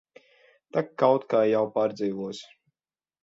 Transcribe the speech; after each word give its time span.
Tak 0.77 0.87
kaut 1.03 1.27
kā 1.33 1.43
jau 1.49 1.61
pārdzīvos. 1.77 2.41